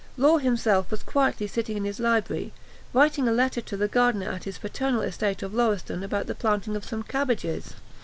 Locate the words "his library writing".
1.85-3.27